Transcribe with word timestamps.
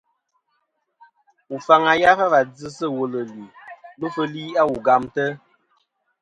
Wu 1.49 1.57
faŋi 1.65 1.93
yaf 2.01 2.19
a 2.23 2.25
wà 2.33 2.39
dzɨ 2.55 2.67
sɨ 2.77 2.85
wul 2.95 3.11
ɨlue 3.21 3.45
lufɨli 3.99 4.43
a 4.61 4.63
wu 4.69 4.75
gamtɨ. 4.85 5.25